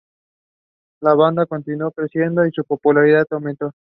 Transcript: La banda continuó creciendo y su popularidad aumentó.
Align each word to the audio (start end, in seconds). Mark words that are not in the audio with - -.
La 1.01 1.13
banda 1.13 1.45
continuó 1.45 1.91
creciendo 1.91 2.43
y 2.47 2.51
su 2.51 2.63
popularidad 2.63 3.27
aumentó. 3.29 3.71